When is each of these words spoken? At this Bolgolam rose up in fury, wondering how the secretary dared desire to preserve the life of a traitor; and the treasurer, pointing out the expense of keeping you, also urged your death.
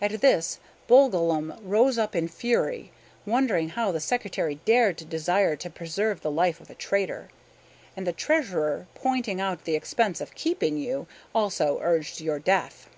At 0.00 0.20
this 0.20 0.58
Bolgolam 0.88 1.54
rose 1.62 1.96
up 1.96 2.16
in 2.16 2.26
fury, 2.26 2.90
wondering 3.24 3.68
how 3.68 3.92
the 3.92 4.00
secretary 4.00 4.56
dared 4.64 5.08
desire 5.08 5.54
to 5.54 5.70
preserve 5.70 6.22
the 6.22 6.30
life 6.32 6.60
of 6.60 6.70
a 6.70 6.74
traitor; 6.74 7.28
and 7.96 8.04
the 8.04 8.12
treasurer, 8.12 8.88
pointing 8.96 9.40
out 9.40 9.62
the 9.62 9.76
expense 9.76 10.20
of 10.20 10.34
keeping 10.34 10.76
you, 10.76 11.06
also 11.32 11.78
urged 11.82 12.20
your 12.20 12.40
death. 12.40 12.88